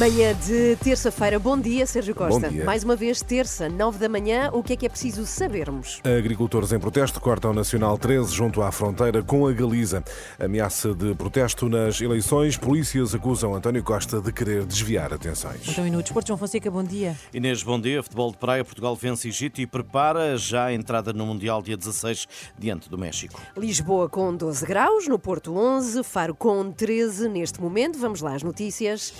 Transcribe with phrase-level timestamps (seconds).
[0.00, 2.48] Manhã de terça-feira, bom dia, Sérgio Costa.
[2.48, 2.64] dia.
[2.64, 6.00] Mais uma vez, terça, nove da manhã, o que é que é preciso sabermos?
[6.02, 10.02] Agricultores em protesto cortam Nacional 13 junto à fronteira com a Galiza.
[10.38, 12.56] Ameaça de protesto nas eleições.
[12.56, 15.68] Polícias acusam António Costa de querer desviar atenções.
[15.68, 17.14] Então, e no Desporto, João Fonseca, bom dia.
[17.34, 18.02] Inês, bom dia.
[18.02, 22.26] Futebol de praia, Portugal vence Egito e prepara já a entrada no Mundial dia 16
[22.58, 23.38] diante do México.
[23.54, 27.98] Lisboa com 12 graus, no Porto 11, Faro com 13 neste momento.
[27.98, 29.12] Vamos lá às notícias.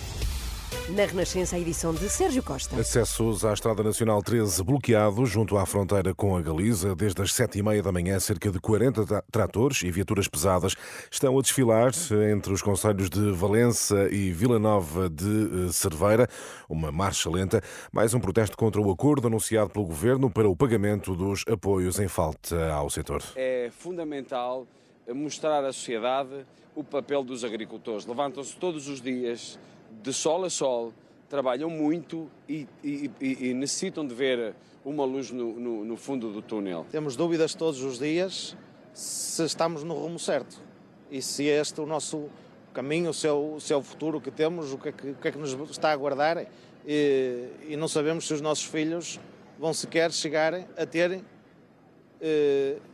[0.89, 2.75] Na Renascença, a edição de Sérgio Costa.
[2.79, 6.95] Acessos à Estrada Nacional 13 bloqueados junto à fronteira com a Galiza.
[6.95, 10.75] Desde as sete e meia da manhã, cerca de 40 tra- tratores e viaturas pesadas
[11.09, 11.91] estão a desfilar
[12.31, 16.27] entre os concelhos de Valença e Vila Nova de eh, Cerveira.
[16.67, 17.61] Uma marcha lenta,
[17.91, 22.07] mais um protesto contra o acordo anunciado pelo Governo para o pagamento dos apoios em
[22.07, 23.21] falta ao setor.
[23.35, 24.67] é fundamental
[25.13, 28.05] mostrar à sociedade o papel dos agricultores.
[28.05, 29.59] Levantam-se todos os dias,
[30.03, 30.93] de sol a sol,
[31.29, 36.41] trabalham muito e, e- e- necessitam de ver uma luz no, no- no fundo do
[36.41, 36.85] túnel.
[36.91, 38.55] Temos dúvidas todos os dias
[38.93, 40.61] se estamos no rumo certo
[41.09, 42.29] e se é este o nosso
[42.73, 45.27] caminho, se é o, se é o futuro que temos, o que é que, que,
[45.27, 46.45] é que nos está a aguardar
[46.85, 49.19] e, e não sabemos se os nossos filhos
[49.59, 51.21] vão sequer chegar a ter eh,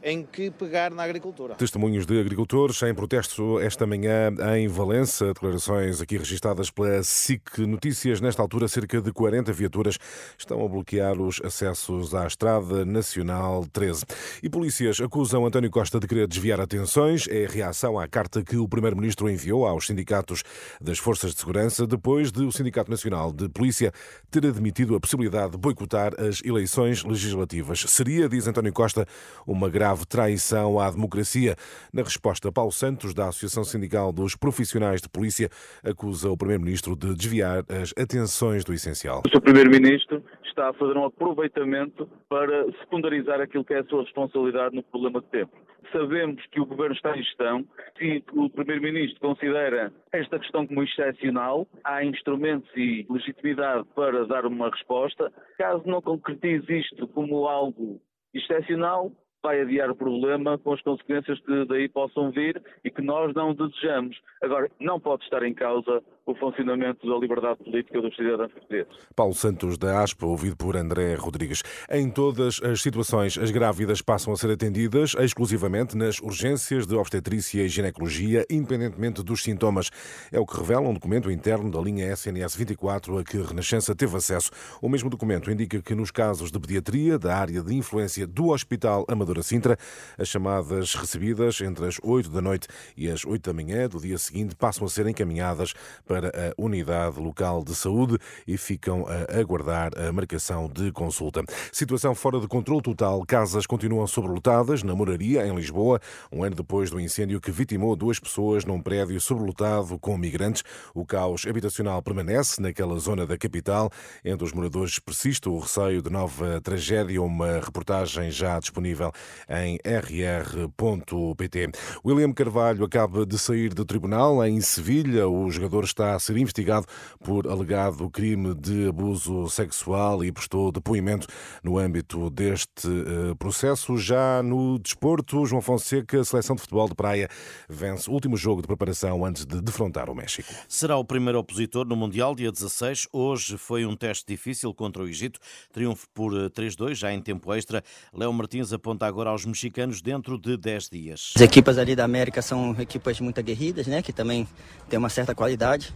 [0.01, 1.55] em que pegar na agricultura.
[1.55, 5.27] Testemunhos de agricultores em protesto esta manhã em Valença.
[5.27, 8.21] Declarações aqui registadas pela SIC Notícias.
[8.21, 9.97] Nesta altura, cerca de 40 viaturas
[10.37, 14.05] estão a bloquear os acessos à Estrada Nacional 13.
[14.41, 17.27] E polícias acusam António Costa de querer desviar atenções.
[17.27, 20.43] É a reação à carta que o Primeiro-Ministro enviou aos sindicatos
[20.79, 23.91] das Forças de Segurança depois de o Sindicato Nacional de Polícia
[24.31, 27.81] ter admitido a possibilidade de boicotar as eleições legislativas.
[27.87, 29.05] Seria, diz António Costa,
[29.45, 31.55] uma grave traição à democracia.
[31.93, 35.49] Na resposta, Paulo Santos, da Associação Sindical dos Profissionais de Polícia,
[35.83, 39.23] acusa o Primeiro-Ministro de desviar as atenções do essencial.
[39.25, 39.41] O Sr.
[39.41, 44.83] Primeiro-Ministro está a fazer um aproveitamento para secundarizar aquilo que é a sua responsabilidade no
[44.83, 45.53] problema que temos.
[45.91, 47.65] Sabemos que o Governo está em gestão.
[47.97, 54.69] Se o Primeiro-Ministro considera esta questão como excepcional, há instrumentos e legitimidade para dar uma
[54.69, 55.31] resposta.
[55.57, 58.01] Caso não concretize isto como algo
[58.37, 59.11] excepcional,
[59.41, 63.53] vai adiar o problema com as consequências que daí possam vir e que nós não
[63.53, 64.19] desejamos.
[64.41, 68.93] Agora, não pode estar em causa o funcionamento da liberdade política dos cidadãos portugueses.
[69.15, 71.63] Paulo Santos, da ASPA, ouvido por André Rodrigues.
[71.89, 77.63] Em todas as situações, as grávidas passam a ser atendidas exclusivamente nas urgências de obstetrícia
[77.63, 79.89] e ginecologia, independentemente dos sintomas.
[80.29, 84.17] É o que revela um documento interno da linha SNS 24 a que Renascença teve
[84.17, 84.51] acesso.
[84.81, 89.05] O mesmo documento indica que nos casos de pediatria da área de influência do Hospital
[89.07, 89.77] Amadora Sintra,
[90.17, 92.67] as chamadas recebidas entre as 8 da noite
[92.97, 95.73] e as 8 da manhã do dia seguinte passam a ser encaminhadas
[96.05, 98.17] para a unidade local de saúde
[98.47, 101.43] e ficam a aguardar a marcação de consulta.
[101.71, 103.23] Situação fora de controle total.
[103.25, 105.99] Casas continuam sobrelotadas na Moraria, em Lisboa,
[106.31, 110.63] um ano depois do incêndio que vitimou duas pessoas num prédio sobrelotado com migrantes.
[110.93, 113.89] O caos habitacional permanece naquela zona da capital.
[114.23, 117.21] Entre os moradores persiste o receio de nova tragédia.
[117.21, 119.11] Uma reportagem já disponível
[119.49, 121.71] em rr.pt.
[122.05, 125.27] William Carvalho acaba de sair do tribunal em Sevilha.
[125.27, 126.85] O jogador está a ser investigado
[127.23, 131.27] por alegado crime de abuso sexual e prestou depoimento
[131.63, 133.97] no âmbito deste eh, processo.
[133.97, 137.29] Já no desporto, João Fonseca, seleção de futebol de praia,
[137.69, 140.51] vence o último jogo de preparação antes de defrontar o México.
[140.67, 143.07] Será o primeiro opositor no Mundial dia 16.
[143.11, 145.39] Hoje foi um teste difícil contra o Egito.
[145.71, 147.83] Triunfo por eh, 3-2, já em tempo extra.
[148.13, 151.33] Léo Martins aponta agora aos mexicanos dentro de 10 dias.
[151.35, 154.01] As equipas ali da América são equipas muito aguerridas, né?
[154.01, 154.47] Que também
[154.89, 155.93] tem uma certa qualidade.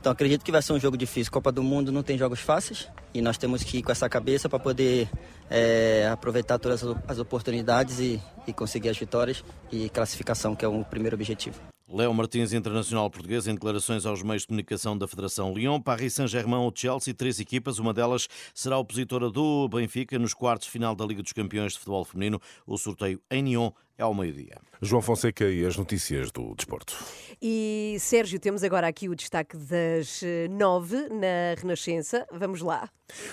[0.00, 1.30] Então acredito que vai ser um jogo difícil.
[1.30, 4.48] Copa do Mundo não tem jogos fáceis e nós temos que ir com essa cabeça
[4.48, 5.10] para poder
[5.50, 10.82] é, aproveitar todas as- oportunidades e, e conseguir as vitórias e classificação, que é o
[10.84, 11.56] primeiro objetivo.
[11.92, 16.60] Léo Martins, internacional português, em declarações aos meios de comunicação da Federação Lyon, Paris Saint-Germain
[16.60, 21.04] ou Chelsea, três equipas, uma delas será opositora do Benfica nos quartos de final da
[21.04, 22.40] Liga dos Campeões de Futebol Feminino.
[22.64, 24.58] O sorteio em Lyon é ao meio-dia.
[24.82, 26.96] João Fonseca e as notícias do desporto.
[27.42, 32.26] E Sérgio, temos agora aqui o destaque das eh, nove na Renascença.
[32.32, 32.88] Vamos lá.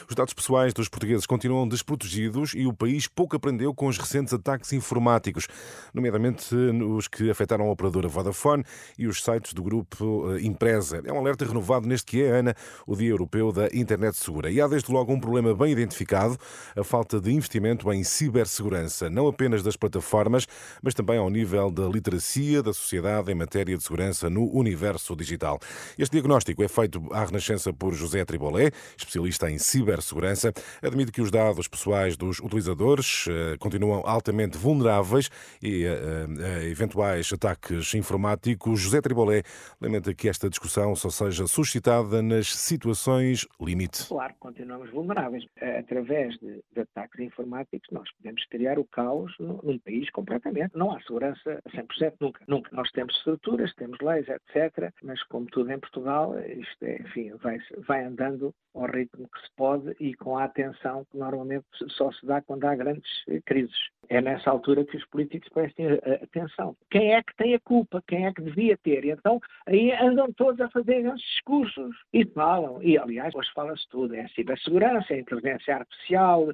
[0.10, 4.34] Os dados pessoais dos portugueses continuam desprotegidos e o país pouco aprendeu com os recentes
[4.34, 5.48] ataques informáticos,
[5.94, 8.64] nomeadamente os que afetaram a operadora Vodafone
[8.98, 11.02] e os sites do grupo eh, Empresa.
[11.06, 12.56] É um alerta renovado neste que é, Ana,
[12.86, 14.50] o Dia Europeu da Internet Segura.
[14.50, 16.38] E há desde logo um problema bem identificado,
[16.76, 20.48] a falta de investimento em cibersegurança, não apenas das plataformas,
[20.82, 25.60] mas também ao nível da literacia da sociedade em matéria de segurança no universo digital.
[25.98, 30.54] Este diagnóstico é feito à Renascença por José Tribolé, especialista em cibersegurança.
[30.82, 35.30] Admite que os dados pessoais dos utilizadores eh, continuam altamente vulneráveis
[35.62, 38.80] e a, eh, eh, eventuais ataques informáticos.
[38.80, 39.44] José Tribolé
[39.80, 44.08] lamenta que esta discussão só seja suscitada nas situações limite.
[44.08, 45.46] Claro, continuamos vulneráveis.
[45.80, 50.47] Através de, de ataques informáticos, nós podemos criar o caos num país completamente.
[50.74, 52.44] Não há segurança a 100% nunca.
[52.48, 52.70] Nunca.
[52.76, 54.92] Nós temos estruturas, temos leis, etc.
[55.04, 57.58] Mas, como tudo em Portugal, isto é, enfim, vai,
[57.88, 62.26] vai andando ao ritmo que se pode e com a atenção que normalmente só se
[62.26, 63.10] dá quando há grandes
[63.46, 63.76] crises.
[64.10, 65.88] É nessa altura que os políticos prestem
[66.24, 66.76] atenção.
[66.90, 68.02] Quem é que tem a culpa?
[68.08, 69.04] Quem é que devia ter?
[69.04, 72.82] E então aí andam todos a fazer esses discursos e falam.
[72.82, 76.48] E aliás, hoje fala-se tudo: é a cibersegurança, a inteligência artificial.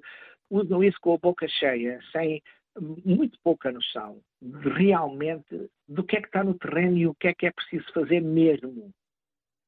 [0.49, 2.41] Usam isso com a boca cheia, sem
[2.79, 7.27] muito pouca noção de realmente do que é que está no terreno e o que
[7.27, 8.91] é que é preciso fazer mesmo.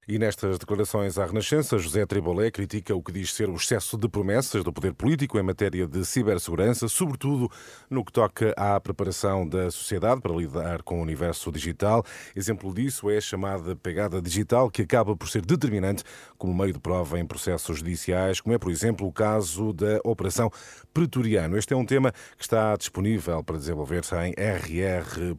[0.08, 4.08] E nestas declarações à Renascença, José Tribolé critica o que diz ser o excesso de
[4.08, 7.50] promessas do poder político em matéria de cibersegurança, sobretudo
[7.90, 12.06] no que toca à preparação da sociedade para lidar com o universo digital.
[12.36, 16.04] Exemplo disso é a chamada pegada digital, que acaba por ser determinante
[16.38, 20.52] como meio de prova em processos judiciais, como é, por exemplo, o caso da Operação
[20.94, 21.58] Pretoriano.
[21.58, 25.34] Este é um tema que está disponível para desenvolver-se em rr.pt.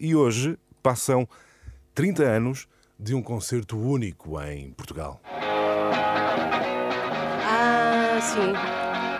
[0.00, 1.28] E hoje passam
[1.92, 2.68] 30 anos
[3.02, 5.20] de um concerto único em Portugal.
[7.44, 8.52] Ah, sim.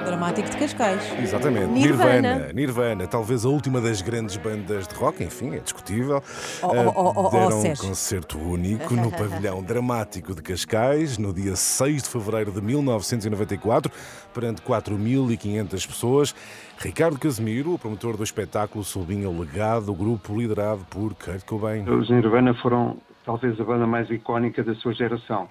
[0.04, 1.02] Dramático de Cascais.
[1.20, 1.66] Exatamente.
[1.66, 2.20] Nirvana.
[2.20, 2.52] Nirvana.
[2.52, 6.22] Nirvana, talvez a última das grandes bandas de rock, enfim, é discutível.
[6.62, 11.56] Oh, oh, oh, oh, Deram um concerto único no pavilhão dramático de Cascais, no dia
[11.56, 13.92] 6 de fevereiro de 1994,
[14.32, 16.34] perante 4.500 pessoas.
[16.78, 21.84] Ricardo Casemiro, o promotor do espetáculo, sublinha o legado do grupo liderado por Kurt Cobain.
[21.88, 25.48] Os Nirvana foram talvez a banda mais icónica da sua geração,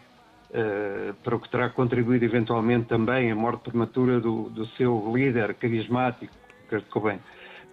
[0.49, 5.53] uh, para o que terá contribuído eventualmente também a morte prematura do, do seu líder
[5.55, 6.33] carismático,
[6.69, 7.19] Kurt Cobain.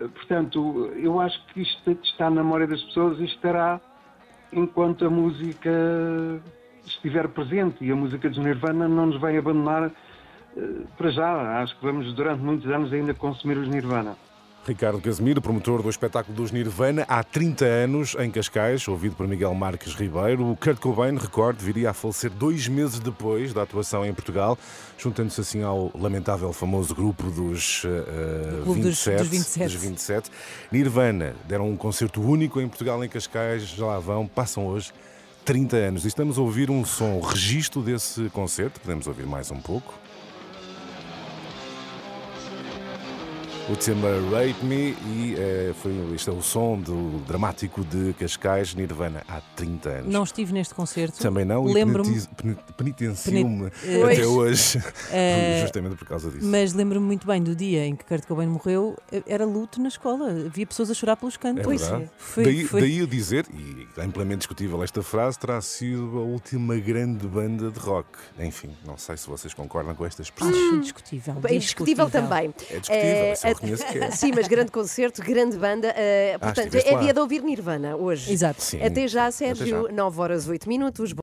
[0.00, 3.80] Uh, portanto, eu acho que isto está na memória das pessoas e estará
[4.52, 5.70] enquanto a música
[6.86, 11.60] estiver presente e a música dos Nirvana não nos vai abandonar uh, para já.
[11.60, 14.16] Acho que vamos durante muitos anos ainda consumir os Nirvana.
[14.68, 19.54] Ricardo Casemiro, promotor do espetáculo dos Nirvana, há 30 anos em Cascais, ouvido por Miguel
[19.54, 20.50] Marques Ribeiro.
[20.50, 24.58] O Kurt Cobain, recorde, viria a falecer dois meses depois da atuação em Portugal,
[24.98, 29.72] juntando-se assim ao lamentável famoso grupo dos, uh, dos- 27, dos 27.
[29.72, 30.30] dos 27.
[30.70, 34.92] Nirvana deram um concerto único em Portugal, em Cascais, já lá vão, passam hoje
[35.46, 36.04] 30 anos.
[36.04, 39.94] E estamos a ouvir um som, registro desse concerto, podemos ouvir mais um pouco.
[43.70, 48.74] O tema Rape Me e eh, foi, este é o som do dramático de Cascais,
[48.74, 50.06] Nirvana, há 30 anos.
[50.12, 51.18] Não estive neste concerto.
[51.18, 52.18] Também não, e Lembro-me,
[52.78, 54.26] penitencio-me Penit- até Pois.
[54.26, 54.82] hoje,
[55.12, 56.46] Eh, justamente por causa disso.
[56.46, 58.96] mas lembro-me muito bem do dia em que Kurt Cobain morreu.
[59.26, 60.30] Era luto na escola.
[60.46, 61.82] Havia pessoas a chorar pelos cantos.
[61.82, 62.08] É.
[62.16, 66.22] Foi, daí, foi- daí eu dizer, e é amplamente discutível esta frase, terá sido a
[66.22, 68.08] última grande banda de rock.
[68.40, 70.54] Enfim, não sei se vocês concordam com esta expressão.
[70.54, 71.36] Acho discutível.
[71.44, 72.54] É discutível também.
[72.70, 74.10] É discutível, isso eu reconheço que é.
[74.10, 75.92] Sim, mas grande concerto, grande banda.
[75.96, 77.00] eh, portanto, é lá.
[77.00, 78.32] dia de ouvir Nirvana hoje.
[78.32, 78.62] Exato.
[78.62, 78.82] Sim.
[78.82, 79.86] Até já, Até Sérgio.
[79.88, 79.92] já.
[79.92, 81.12] 9 horas 8 minutos.